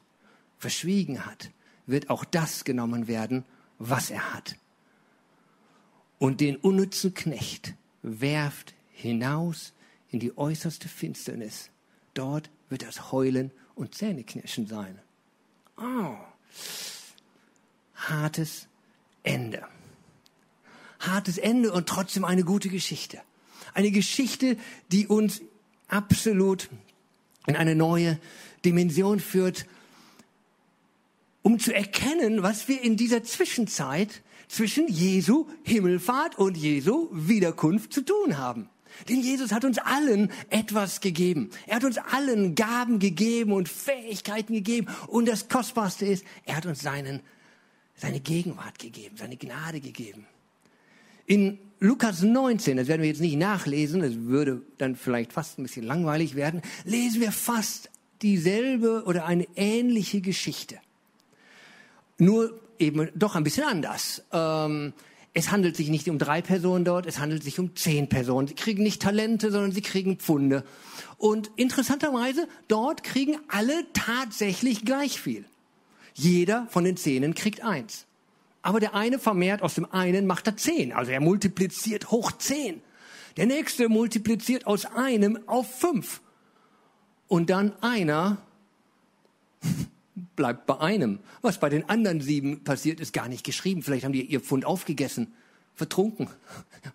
[0.61, 1.51] verschwiegen hat,
[1.87, 3.45] wird auch das genommen werden,
[3.79, 4.57] was er hat.
[6.19, 9.73] Und den unnützen Knecht, werft hinaus
[10.11, 11.71] in die äußerste Finsternis.
[12.15, 14.99] Dort wird das Heulen und Zähneknirschen sein.
[15.77, 16.17] Oh,
[17.95, 18.69] hartes
[19.23, 19.67] Ende.
[20.99, 23.21] Hartes Ende und trotzdem eine gute Geschichte.
[23.73, 24.57] Eine Geschichte,
[24.93, 25.41] die uns
[25.89, 26.69] absolut
[27.47, 28.19] in eine neue
[28.65, 29.67] Dimension führt,
[31.43, 38.03] um zu erkennen, was wir in dieser Zwischenzeit zwischen Jesu Himmelfahrt und Jesu Wiederkunft zu
[38.03, 38.69] tun haben.
[39.09, 41.51] Denn Jesus hat uns allen etwas gegeben.
[41.67, 44.89] Er hat uns allen Gaben gegeben und Fähigkeiten gegeben.
[45.07, 47.21] Und das Kostbarste ist, er hat uns seinen,
[47.95, 50.27] seine Gegenwart gegeben, seine Gnade gegeben.
[51.27, 55.63] In Lukas 19, das werden wir jetzt nicht nachlesen, das würde dann vielleicht fast ein
[55.63, 57.89] bisschen langweilig werden, lesen wir fast
[58.21, 60.79] dieselbe oder eine ähnliche Geschichte.
[62.21, 64.23] Nur eben doch ein bisschen anders.
[64.31, 64.93] Ähm,
[65.33, 68.47] es handelt sich nicht um drei Personen dort, es handelt sich um zehn Personen.
[68.47, 70.65] Sie kriegen nicht Talente, sondern sie kriegen Pfunde.
[71.19, 75.45] Und interessanterweise, dort kriegen alle tatsächlich gleich viel.
[76.15, 78.07] Jeder von den Zehnen kriegt eins.
[78.61, 80.93] Aber der eine vermehrt aus dem einen macht er zehn.
[80.93, 82.83] Also er multipliziert hoch zehn.
[83.37, 86.21] Der nächste multipliziert aus einem auf fünf.
[87.29, 88.39] Und dann einer
[90.41, 91.19] bleibt bei einem.
[91.43, 93.83] Was bei den anderen sieben passiert, ist gar nicht geschrieben.
[93.83, 95.35] Vielleicht haben die ihr Pfund aufgegessen,
[95.75, 96.31] vertrunken,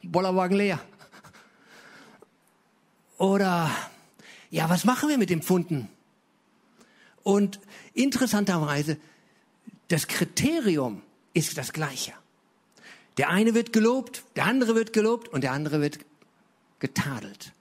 [0.02, 0.80] Bollerwagen leer.
[3.20, 3.70] Oder,
[4.50, 5.90] ja, was machen wir mit den Pfunden?
[7.22, 7.60] Und
[7.94, 8.98] interessanterweise,
[9.90, 11.04] das Kriterium
[11.36, 12.14] ist das gleiche.
[13.18, 16.00] Der eine wird gelobt, der andere wird gelobt und der andere wird
[16.80, 17.54] getadelt.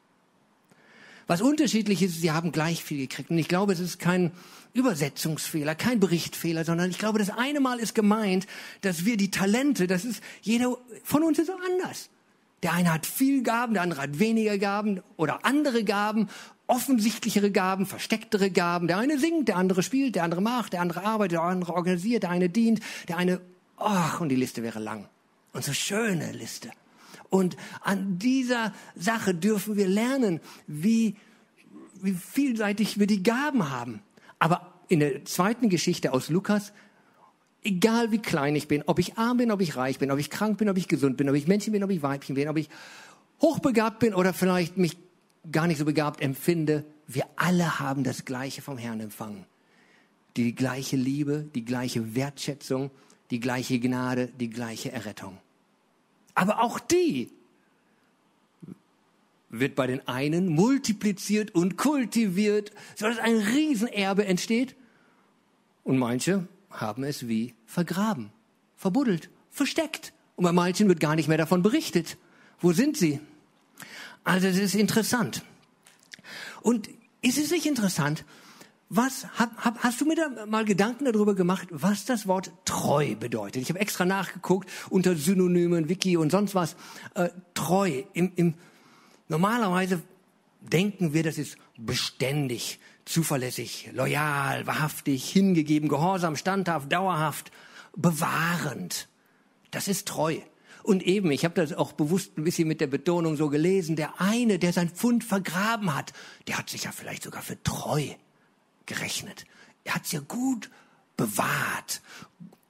[1.27, 3.29] Was unterschiedlich ist, sie haben gleich viel gekriegt.
[3.29, 4.33] Und ich glaube, es ist kein
[4.75, 8.47] Übersetzungsfehler, kein Berichtfehler, sondern ich glaube, das eine Mal ist gemeint,
[8.83, 12.11] dass wir die Talente, das ist, jeder von uns ist anders.
[12.65, 16.29] Der eine hat viel Gaben, der andere hat weniger Gaben oder andere Gaben,
[16.67, 18.89] offensichtlichere Gaben, verstecktere Gaben.
[18.89, 22.25] Der eine singt, der andere spielt, der andere macht, der andere arbeitet, der andere organisiert,
[22.25, 23.41] der eine dient, der eine,
[23.77, 25.09] ach, und die Liste wäre lang.
[25.53, 26.71] Und so schöne Liste.
[27.31, 31.17] Und an dieser Sache dürfen wir lernen, wie,
[32.03, 34.01] wie vielseitig wir die Gaben haben.
[34.45, 36.75] Aber in der zweiten Geschichte aus Lukas,
[37.63, 40.29] egal wie klein ich bin, ob ich arm bin, ob ich reich bin, ob ich
[40.29, 42.59] krank bin, ob ich gesund bin, ob ich Männchen bin, ob ich Weibchen bin, ob
[42.59, 42.69] ich
[43.41, 44.99] hochbegabt bin oder vielleicht mich
[45.51, 49.47] gar nicht so begabt empfinde, wir alle haben das Gleiche vom Herrn empfangen.
[50.37, 52.91] Die gleiche Liebe, die gleiche Wertschätzung,
[53.31, 55.39] die gleiche Gnade, die gleiche Errettung.
[56.35, 57.31] Aber auch die
[59.61, 64.77] wird bei den einen multipliziert und kultiviert, sodass ein Riesenerbe entsteht.
[65.83, 68.31] Und manche haben es wie vergraben,
[68.77, 70.13] verbuddelt, versteckt.
[70.37, 72.17] Und bei manchen wird gar nicht mehr davon berichtet.
[72.61, 73.21] Wo sind sie?
[74.25, 75.43] Also es ist interessant.
[76.63, 76.89] Und
[77.21, 78.25] ist es nicht interessant,
[78.89, 83.17] was hab, hab, hast du mir da mal Gedanken darüber gemacht, was das Wort treu
[83.17, 83.63] bedeutet?
[83.63, 86.77] Ich habe extra nachgeguckt unter Synonymen, Wiki und sonst was.
[87.15, 88.03] Äh, treu.
[88.13, 88.55] Im, im,
[89.29, 90.03] normalerweise
[90.61, 97.51] denken wir, das ist beständig, zuverlässig, loyal, wahrhaftig, hingegeben, gehorsam, standhaft, dauerhaft,
[97.97, 99.09] bewahrend.
[99.71, 100.39] Das ist treu.
[100.83, 104.21] Und eben, ich habe das auch bewusst ein bisschen mit der Betonung so gelesen, der
[104.21, 106.13] eine, der sein Pfund vergraben hat,
[106.47, 108.07] der hat sich ja vielleicht sogar für treu
[108.87, 109.47] gerechnet.
[109.85, 110.71] Er hat es ja gut
[111.17, 112.03] bewahrt.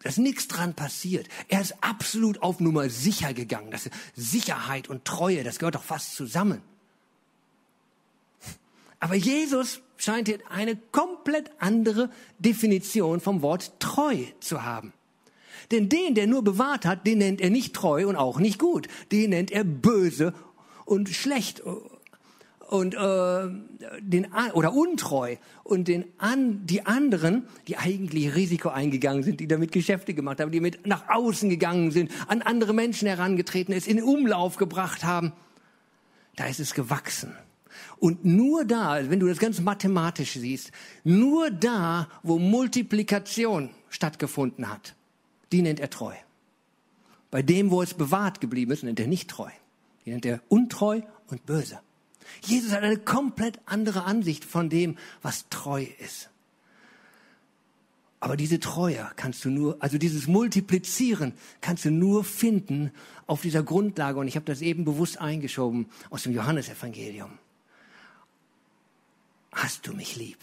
[0.04, 1.28] Da ist nichts dran passiert.
[1.48, 3.70] Er ist absolut auf Nummer sicher gegangen.
[3.70, 6.60] Das Sicherheit und Treue, das gehört doch fast zusammen.
[9.00, 14.92] Aber Jesus scheint hier eine komplett andere Definition vom Wort treu zu haben.
[15.70, 18.88] Denn den, der nur bewahrt hat, den nennt er nicht treu und auch nicht gut.
[19.10, 20.34] Den nennt er böse
[20.84, 21.62] und schlecht
[22.68, 23.48] und äh,
[24.00, 29.72] den oder untreu und den an die anderen, die eigentlich Risiko eingegangen sind, die damit
[29.72, 34.02] Geschäfte gemacht haben, die mit nach außen gegangen sind, an andere Menschen herangetreten ist, in
[34.02, 35.32] Umlauf gebracht haben,
[36.36, 37.32] da ist es gewachsen.
[37.98, 40.72] Und nur da, wenn du das ganz mathematisch siehst,
[41.04, 44.94] nur da, wo Multiplikation stattgefunden hat,
[45.52, 46.14] die nennt er treu.
[47.30, 49.50] Bei dem, wo es bewahrt geblieben ist, nennt er nicht treu.
[50.04, 51.80] Die nennt er untreu und böse.
[52.42, 56.30] Jesus hat eine komplett andere Ansicht von dem, was treu ist.
[58.24, 62.90] Aber diese Treue kannst du nur, also dieses Multiplizieren kannst du nur finden
[63.26, 64.18] auf dieser Grundlage.
[64.18, 67.38] Und ich habe das eben bewusst eingeschoben aus dem Johannesevangelium.
[69.52, 70.38] Hast du mich lieb?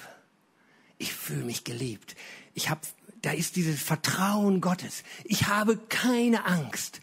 [0.99, 2.15] Ich fühle mich geliebt.
[2.53, 2.81] Ich habe,
[3.23, 5.03] da ist dieses Vertrauen Gottes.
[5.23, 7.01] Ich habe keine Angst.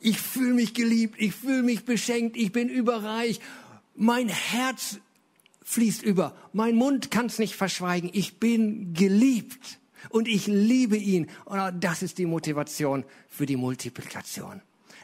[0.00, 1.16] Ich fühle mich geliebt.
[1.18, 2.38] Ich fühle mich beschenkt.
[2.38, 3.40] Ich bin überreich
[3.94, 4.98] mein Herz
[5.62, 6.36] fließt über.
[6.52, 8.10] Mein Mund kann es nicht verschweigen.
[8.12, 9.78] Ich bin geliebt
[10.10, 11.28] und ich liebe ihn.
[11.44, 14.60] Und das ist die Motivation für die Multiplikation.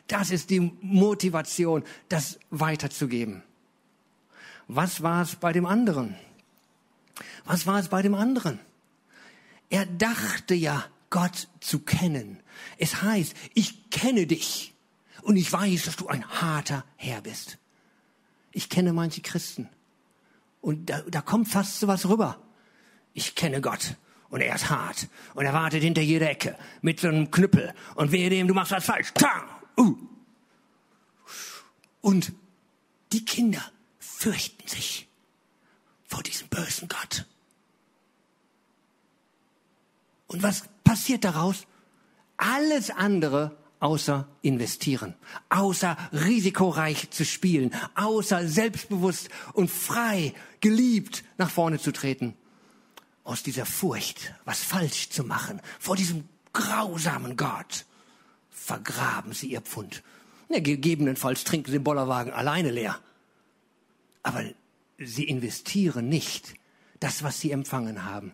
[0.07, 3.43] Das ist die Motivation, das weiterzugeben.
[4.67, 6.17] Was war es bei dem anderen?
[7.45, 8.59] Was war es bei dem anderen?
[9.69, 12.41] Er dachte ja, Gott zu kennen.
[12.77, 14.75] Es heißt, ich kenne dich
[15.23, 17.60] und ich weiß, dass du ein harter Herr bist.
[18.53, 19.69] Ich kenne manche Christen.
[20.61, 22.39] Und da, da kommt fast so was rüber.
[23.15, 23.97] Ich kenne Gott.
[24.29, 25.09] Und er ist hart.
[25.35, 27.75] Und er wartet hinter jeder Ecke mit so einem Knüppel.
[27.95, 29.13] Und wehe dem, du machst was falsch.
[29.77, 29.97] Uh.
[32.01, 32.33] Und
[33.13, 33.63] die Kinder
[33.99, 35.09] fürchten sich
[36.07, 37.27] vor diesem bösen Gott.
[40.27, 41.67] Und was passiert daraus?
[42.37, 45.15] Alles andere außer investieren,
[45.49, 52.35] außer risikoreich zu spielen, außer selbstbewusst und frei, geliebt nach vorne zu treten.
[53.25, 57.87] Aus dieser Furcht, was falsch zu machen, vor diesem grausamen Gott,
[58.51, 60.03] vergraben sie ihr Pfund.
[60.49, 62.99] Ja, gegebenenfalls trinken sie den Bollerwagen alleine leer.
[64.23, 64.45] Aber
[64.99, 66.55] sie investieren nicht
[66.99, 68.33] das, was sie empfangen haben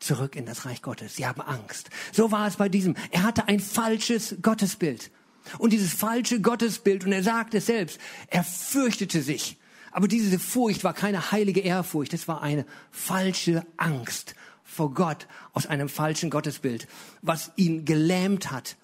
[0.00, 1.16] zurück in das Reich Gottes.
[1.16, 1.90] Sie haben Angst.
[2.12, 2.94] So war es bei diesem.
[3.10, 5.10] Er hatte ein falsches Gottesbild.
[5.58, 9.56] Und dieses falsche Gottesbild, und er sagt es selbst, er fürchtete sich.
[9.90, 15.66] Aber diese Furcht war keine heilige Ehrfurcht, es war eine falsche Angst vor Gott aus
[15.66, 16.86] einem falschen Gottesbild,
[17.22, 18.76] was ihn gelähmt hat,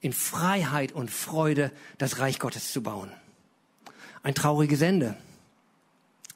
[0.00, 3.12] in Freiheit und Freude das Reich Gottes zu bauen.
[4.22, 5.16] Ein trauriges Ende.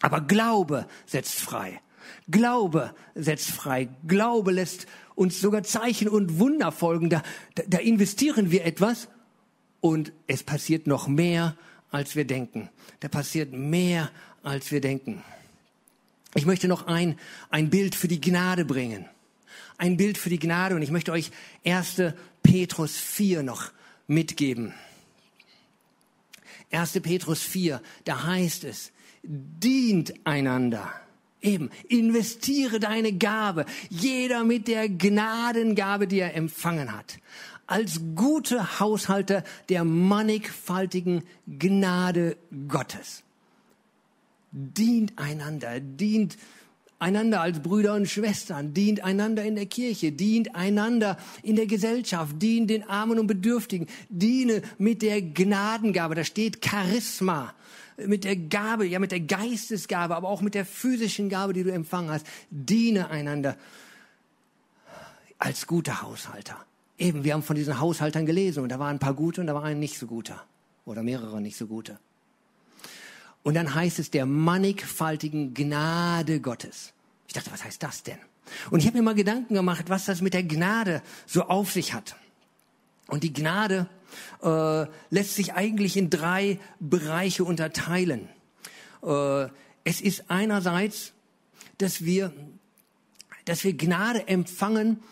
[0.03, 1.81] Aber Glaube setzt frei.
[2.30, 3.88] Glaube setzt frei.
[4.06, 7.10] Glaube lässt uns sogar Zeichen und Wunder folgen.
[7.10, 7.22] Da,
[7.54, 9.08] da, da investieren wir etwas
[9.80, 11.56] und es passiert noch mehr,
[11.90, 12.70] als wir denken.
[13.00, 14.10] Da passiert mehr,
[14.42, 15.22] als wir denken.
[16.34, 17.18] Ich möchte noch ein,
[17.50, 19.06] ein Bild für die Gnade bringen.
[19.78, 21.30] Ein Bild für die Gnade und ich möchte euch
[21.64, 22.02] 1.
[22.42, 23.70] Petrus 4 noch
[24.06, 24.74] mitgeben.
[26.70, 27.00] 1.
[27.00, 28.90] Petrus 4, da heißt es,
[29.22, 30.92] dient einander
[31.44, 37.18] Eben, investiere deine Gabe, jeder mit der Gnadengabe, die er empfangen hat,
[37.66, 43.24] als gute Haushalter der mannigfaltigen Gnade Gottes.
[44.52, 46.38] Dient einander, dient
[46.98, 52.40] einander als Brüder und Schwestern, dient einander in der Kirche, dient einander in der Gesellschaft,
[52.40, 57.52] dient den Armen und Bedürftigen, diene mit der Gnadengabe, da steht Charisma
[57.96, 61.72] mit der Gabe, ja mit der Geistesgabe, aber auch mit der physischen Gabe, die du
[61.72, 62.26] empfangen hast.
[62.50, 63.57] Diene einander
[65.38, 66.57] als guter Haushalter.
[66.98, 69.54] Eben, wir haben von diesen Haushaltern gelesen und da waren ein paar gute und da
[69.54, 70.44] war ein nicht so guter
[70.85, 71.98] oder mehrere nicht so gute.
[73.42, 76.92] Und dann heißt es der mannigfaltigen Gnade Gottes.
[77.26, 78.18] Ich dachte, was heißt das denn?
[78.70, 81.94] Und ich habe mir mal Gedanken gemacht, was das mit der Gnade so auf sich
[81.94, 82.16] hat.
[83.09, 83.87] Und die Gnade
[84.42, 88.29] äh, lässt sich eigentlich in drei Bereiche unterteilen.
[89.03, 89.48] Äh,
[89.85, 91.12] es ist einerseits,
[91.79, 92.33] dass wir,
[93.44, 95.03] dass wir Gnade empfangen,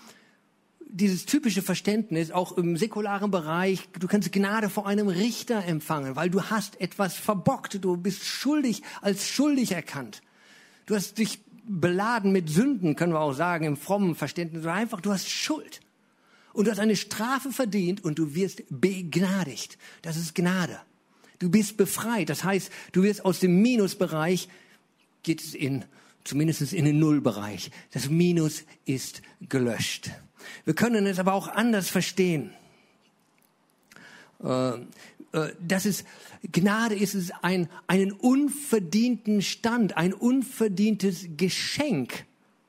[0.92, 6.28] dieses typische Verständnis, auch im säkularen Bereich, du kannst Gnade vor einem Richter empfangen, weil
[6.28, 10.20] du hast etwas verbockt, du bist schuldig, als schuldig erkannt.
[10.84, 15.12] Du hast dich beladen mit Sünden, können wir auch sagen, im frommen Verständnis, einfach, du
[15.12, 15.80] hast Schuld.
[16.52, 19.78] Und du hast eine Strafe verdient und du wirst begnadigt.
[20.02, 20.80] Das ist Gnade.
[21.38, 22.28] Du bist befreit.
[22.28, 24.48] Das heißt, du wirst aus dem Minusbereich,
[25.22, 25.84] geht es in,
[26.24, 27.70] zumindest in den Nullbereich.
[27.92, 30.10] Das Minus ist gelöscht.
[30.64, 32.52] Wir können es aber auch anders verstehen.
[34.42, 34.74] Äh,
[35.32, 36.04] äh, das ist,
[36.50, 42.24] Gnade ist es, ein, einen unverdienten Stand, ein unverdientes Geschenk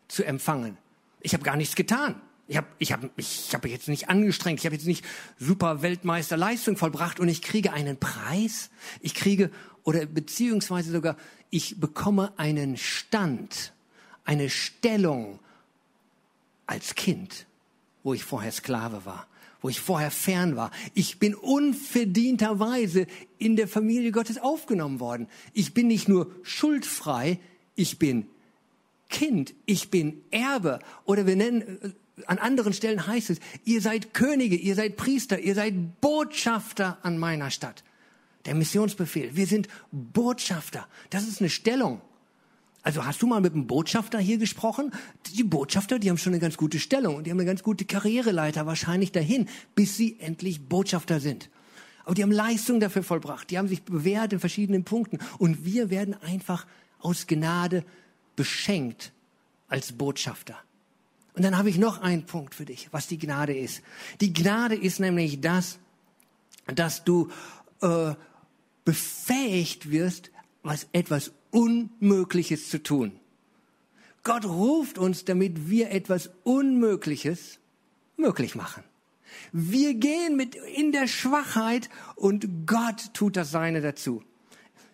[0.08, 0.78] zu empfangen.
[1.22, 2.22] Ich habe gar nichts getan.
[2.48, 5.06] Ich habe ich hab, ich hab jetzt nicht angestrengt, ich habe jetzt nicht
[5.40, 8.70] super Weltmeisterleistung vollbracht und ich kriege einen Preis.
[9.02, 9.50] Ich kriege,
[9.84, 11.16] oder beziehungsweise sogar,
[11.50, 13.74] ich bekomme einen Stand,
[14.26, 15.40] eine Stellung
[16.66, 17.46] als Kind,
[18.04, 19.28] wo ich vorher Sklave war
[19.64, 20.72] wo ich vorher fern war.
[20.94, 23.08] Ich bin unverdienterweise
[23.40, 25.28] in der Familie Gottes aufgenommen worden.
[25.54, 27.40] Ich bin nicht nur schuldfrei,
[27.76, 28.28] ich bin
[29.10, 30.80] Kind, ich bin Erbe.
[31.06, 31.96] Oder wir nennen,
[32.28, 37.18] an anderen Stellen heißt es, ihr seid Könige, ihr seid Priester, ihr seid Botschafter an
[37.18, 37.84] meiner Stadt.
[38.46, 39.36] Der Missionsbefehl.
[39.36, 40.88] Wir sind Botschafter.
[41.10, 42.02] Das ist eine Stellung.
[42.84, 44.92] Also hast du mal mit einem Botschafter hier gesprochen?
[45.34, 47.86] Die Botschafter, die haben schon eine ganz gute Stellung und die haben eine ganz gute
[47.86, 51.50] Karriereleiter wahrscheinlich dahin, bis sie endlich Botschafter sind.
[52.04, 55.90] Aber die haben Leistung dafür vollbracht, die haben sich bewährt in verschiedenen Punkten und wir
[55.90, 56.68] werden einfach
[57.00, 57.86] aus Gnade
[58.36, 59.14] beschenkt
[59.70, 60.58] als Botschafter.
[61.36, 63.82] Und dann habe ich noch einen Punkt für dich, was die Gnade ist.
[64.22, 65.80] Die Gnade ist nämlich das,
[66.68, 67.30] dass du
[67.82, 68.14] äh,
[68.86, 73.20] befähigt wirst, was etwas Unmögliches zu tun.
[74.24, 77.60] Gott ruft uns, damit wir etwas Unmögliches
[78.16, 78.84] möglich machen.
[79.52, 84.24] Wir gehen mit in der Schwachheit und Gott tut das Seine dazu.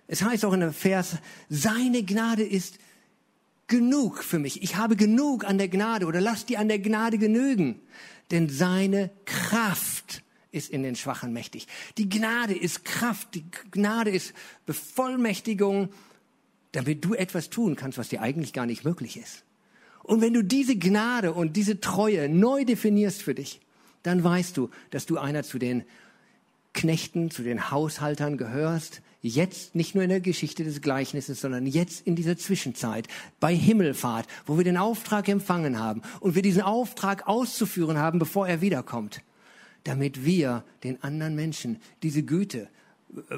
[0.08, 1.18] Es heißt auch in dem Vers,
[1.50, 2.80] seine Gnade ist
[3.70, 4.62] genug für mich.
[4.62, 7.80] Ich habe genug an der Gnade oder lass dir an der Gnade genügen.
[8.32, 11.68] Denn seine Kraft ist in den Schwachen mächtig.
[11.98, 14.34] Die Gnade ist Kraft, die Gnade ist
[14.66, 15.90] Bevollmächtigung,
[16.72, 19.44] damit du etwas tun kannst, was dir eigentlich gar nicht möglich ist.
[20.04, 23.62] Und wenn du diese Gnade und diese Treue neu definierst für dich,
[24.04, 25.84] dann weißt du, dass du einer zu den
[26.74, 32.06] Knechten, zu den Haushaltern gehörst, jetzt nicht nur in der Geschichte des Gleichnisses, sondern jetzt
[32.08, 33.08] in dieser Zwischenzeit
[33.40, 38.48] bei Himmelfahrt, wo wir den Auftrag empfangen haben und wir diesen Auftrag auszuführen haben, bevor
[38.48, 39.22] er wiederkommt,
[39.84, 42.70] damit wir den anderen Menschen diese Güte,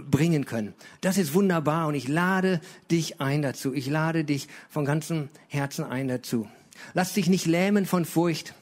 [0.10, 0.74] bringen können.
[1.00, 3.74] Das ist wunderbar und ich lade dich ein dazu.
[3.74, 6.48] Ich lade dich von ganzem Herzen ein dazu.
[6.94, 8.54] Lass dich nicht lähmen von Furcht.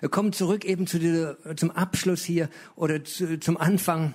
[0.00, 4.12] Wir kommen zurück eben zu dieser, zum Abschluss hier oder zu, zum Anfang.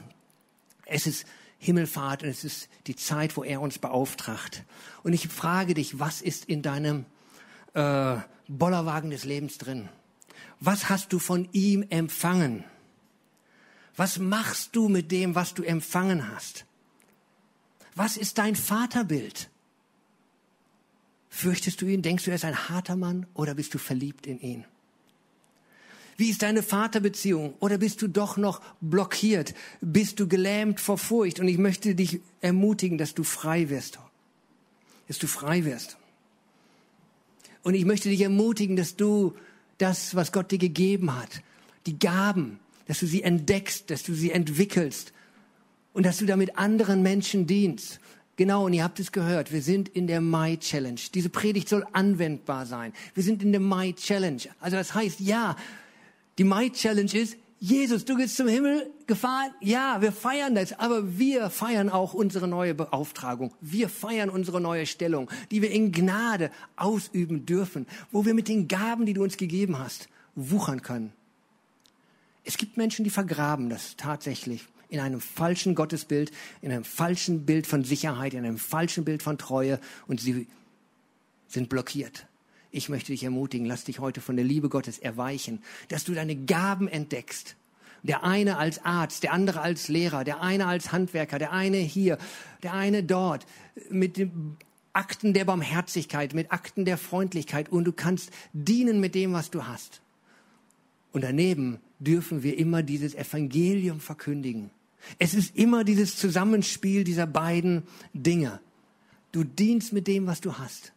[0.85, 1.25] Es ist
[1.63, 4.63] Himmelfahrt und es ist die Zeit, wo er uns beauftragt.
[5.03, 7.05] Und ich frage dich, was ist in deinem
[7.75, 9.87] äh, Bollerwagen des Lebens drin?
[10.59, 12.63] Was hast du von ihm empfangen?
[13.95, 16.65] Was machst du mit dem, was du empfangen hast?
[17.93, 19.51] Was ist dein Vaterbild?
[21.29, 22.01] Fürchtest du ihn?
[22.01, 24.65] Denkst du, er ist ein harter Mann oder bist du verliebt in ihn?
[26.21, 27.55] Wie ist deine Vaterbeziehung?
[27.59, 29.55] Oder bist du doch noch blockiert?
[29.81, 31.39] Bist du gelähmt vor Furcht?
[31.39, 33.97] Und ich möchte dich ermutigen, dass du frei wirst.
[35.07, 35.97] Dass du frei wirst.
[37.63, 39.33] Und ich möchte dich ermutigen, dass du
[39.79, 41.41] das, was Gott dir gegeben hat,
[41.87, 45.13] die Gaben, dass du sie entdeckst, dass du sie entwickelst
[45.91, 47.99] und dass du damit anderen Menschen dienst.
[48.35, 51.01] Genau, und ihr habt es gehört, wir sind in der My Challenge.
[51.15, 52.93] Diese Predigt soll anwendbar sein.
[53.15, 54.43] Wir sind in der My Challenge.
[54.59, 55.55] Also das heißt, ja,
[56.41, 59.51] die My Challenge ist, Jesus, du bist zum Himmel gefahren.
[59.61, 63.53] Ja, wir feiern das, aber wir feiern auch unsere neue Beauftragung.
[63.61, 68.67] Wir feiern unsere neue Stellung, die wir in Gnade ausüben dürfen, wo wir mit den
[68.67, 71.13] Gaben, die du uns gegeben hast, wuchern können.
[72.43, 76.31] Es gibt Menschen, die vergraben das tatsächlich in einem falschen Gottesbild,
[76.63, 80.47] in einem falschen Bild von Sicherheit, in einem falschen Bild von Treue und sie
[81.47, 82.25] sind blockiert.
[82.71, 86.35] Ich möchte dich ermutigen, lass dich heute von der Liebe Gottes erweichen, dass du deine
[86.35, 87.55] Gaben entdeckst.
[88.03, 92.17] Der eine als Arzt, der andere als Lehrer, der eine als Handwerker, der eine hier,
[92.63, 93.45] der eine dort,
[93.89, 94.57] mit dem
[94.93, 99.67] Akten der Barmherzigkeit, mit Akten der Freundlichkeit und du kannst dienen mit dem, was du
[99.67, 100.01] hast.
[101.11, 104.71] Und daneben dürfen wir immer dieses Evangelium verkündigen.
[105.19, 108.59] Es ist immer dieses Zusammenspiel dieser beiden Dinge.
[109.31, 110.93] Du dienst mit dem, was du hast.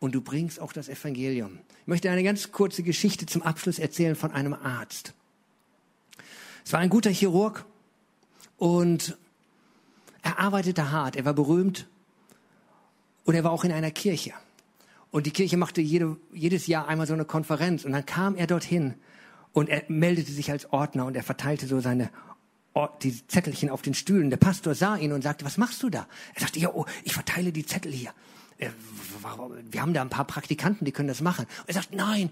[0.00, 1.58] Und du bringst auch das Evangelium.
[1.82, 5.12] Ich möchte eine ganz kurze Geschichte zum Abschluss erzählen von einem Arzt.
[6.64, 7.64] Es war ein guter Chirurg
[8.56, 9.16] und
[10.22, 11.16] er arbeitete hart.
[11.16, 11.86] Er war berühmt
[13.24, 14.32] und er war auch in einer Kirche.
[15.10, 17.84] Und die Kirche machte jede, jedes Jahr einmal so eine Konferenz.
[17.84, 18.94] Und dann kam er dorthin
[19.52, 22.10] und er meldete sich als Ordner und er verteilte so seine
[23.02, 24.30] die Zettelchen auf den Stühlen.
[24.30, 26.06] Der Pastor sah ihn und sagte, was machst du da?
[26.34, 28.12] Er sagte, ja, oh, ich verteile die Zettel hier.
[28.60, 28.70] Äh,
[29.70, 31.46] wir haben da ein paar Praktikanten, die können das machen.
[31.60, 32.30] Und er sagt, nein,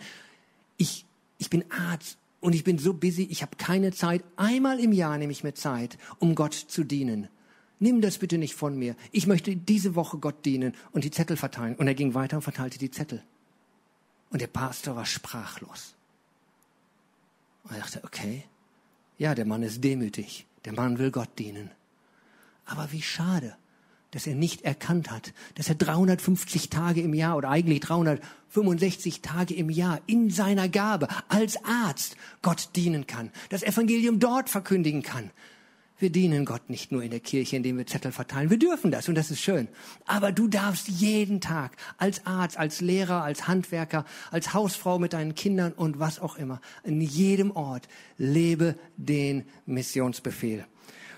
[0.76, 1.04] ich,
[1.38, 4.22] ich bin Arzt und ich bin so busy, ich habe keine Zeit.
[4.36, 7.28] Einmal im Jahr nehme ich mir Zeit, um Gott zu dienen.
[7.80, 8.96] Nimm das bitte nicht von mir.
[9.12, 11.76] Ich möchte diese Woche Gott dienen und die Zettel verteilen.
[11.76, 13.22] Und er ging weiter und verteilte die Zettel.
[14.30, 15.94] Und der Pastor war sprachlos.
[17.64, 18.44] Und er dachte, okay,
[19.16, 20.46] ja, der Mann ist demütig.
[20.64, 21.70] Der Mann will Gott dienen.
[22.66, 23.56] Aber wie schade,
[24.10, 29.54] dass er nicht erkannt hat, dass er 350 Tage im Jahr oder eigentlich 365 Tage
[29.54, 35.30] im Jahr in seiner Gabe als Arzt Gott dienen kann, das Evangelium dort verkündigen kann,
[36.00, 38.50] wir dienen Gott nicht nur in der Kirche, indem wir Zettel verteilen.
[38.50, 39.66] Wir dürfen das und das ist schön.
[40.06, 45.34] Aber du darfst jeden Tag als Arzt, als Lehrer, als Handwerker, als Hausfrau mit deinen
[45.34, 50.64] Kindern und was auch immer, in jedem Ort lebe den Missionsbefehl.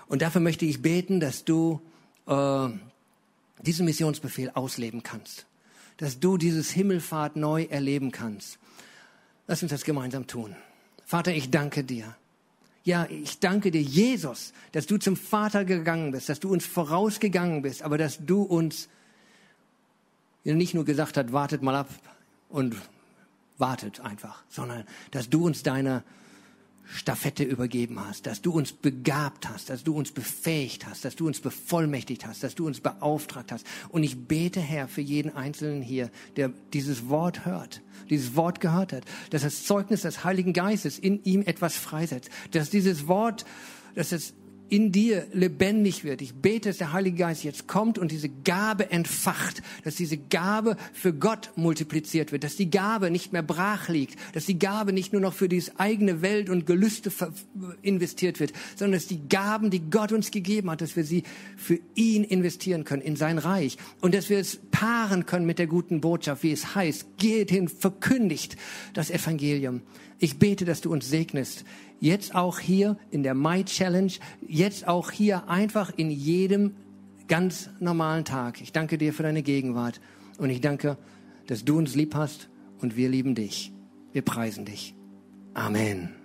[0.07, 1.79] Und dafür möchte ich beten, dass du
[2.31, 2.69] äh,
[3.61, 5.45] diesen Missionsbefehl ausleben kannst.
[5.97, 8.57] Dass du dieses Himmelfahrt neu erleben kannst.
[9.47, 10.55] Lass uns das gemeinsam tun.
[11.05, 12.15] Vater, ich danke dir
[12.83, 17.61] ja, ich danke dir, Jesus, dass du zum Vater gegangen bist, dass du uns vorausgegangen
[17.61, 18.89] bist, aber dass du uns
[20.43, 21.89] nicht nur gesagt hast, wartet mal ab
[22.49, 22.75] und
[23.59, 26.03] wartet einfach, sondern dass du uns deine
[26.93, 31.25] Staffette übergeben hast, dass du uns begabt hast, dass du uns befähigt hast, dass du
[31.25, 33.65] uns bevollmächtigt hast, dass du uns beauftragt hast.
[33.89, 38.91] Und ich bete, Herr, für jeden Einzelnen hier, der dieses Wort hört, dieses Wort gehört
[38.91, 43.45] hat, dass das Zeugnis des Heiligen Geistes in ihm etwas freisetzt, dass dieses Wort,
[43.95, 44.33] dass es
[44.71, 46.21] in dir lebendig wird.
[46.21, 50.77] Ich bete, dass der Heilige Geist jetzt kommt und diese Gabe entfacht, dass diese Gabe
[50.93, 55.11] für Gott multipliziert wird, dass die Gabe nicht mehr brach liegt, dass die Gabe nicht
[55.11, 57.11] nur noch für diese eigene Welt und Gelüste
[57.81, 61.23] investiert wird, sondern dass die Gaben, die Gott uns gegeben hat, dass wir sie
[61.57, 65.67] für ihn investieren können, in sein Reich und dass wir es paaren können mit der
[65.67, 68.55] guten Botschaft, wie es heißt, geht hin, verkündigt
[68.93, 69.81] das Evangelium.
[70.17, 71.65] Ich bete, dass du uns segnest
[72.01, 74.11] jetzt auch hier in der My Challenge,
[74.45, 76.75] jetzt auch hier einfach in jedem
[77.29, 78.59] ganz normalen Tag.
[78.59, 80.01] Ich danke dir für deine Gegenwart
[80.37, 80.97] und ich danke,
[81.47, 82.49] dass du uns lieb hast
[82.81, 83.71] und wir lieben dich.
[84.11, 84.95] Wir preisen dich.
[85.53, 86.20] Amen.